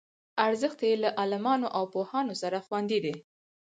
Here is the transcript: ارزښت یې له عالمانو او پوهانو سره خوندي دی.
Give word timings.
ارزښت 0.47 0.79
یې 0.87 0.93
له 1.03 1.09
عالمانو 1.19 1.67
او 1.77 1.83
پوهانو 1.93 2.33
سره 2.41 2.57
خوندي 2.65 2.99
دی. 3.05 3.15